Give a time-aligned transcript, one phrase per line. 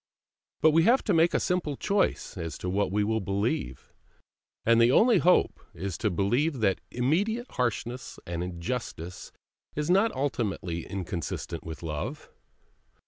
[0.61, 3.93] But we have to make a simple choice as to what we will believe,
[4.65, 9.31] and the only hope is to believe that immediate harshness and injustice
[9.75, 12.31] is not ultimately inconsistent with Love.